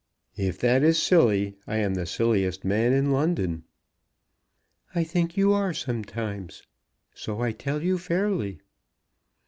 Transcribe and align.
"If 0.39 0.57
that 0.61 0.81
is 0.81 0.99
silly, 0.99 1.57
I 1.67 1.77
am 1.77 1.93
the 1.93 2.07
silliest 2.07 2.65
man 2.65 2.91
in 2.91 3.11
London." 3.11 3.65
"I 4.95 5.03
think 5.03 5.37
you 5.37 5.53
are 5.53 5.75
sometimes; 5.75 6.63
so 7.13 7.41
I 7.41 7.51
tell 7.51 7.83
you 7.83 7.99
fairly." 7.99 8.61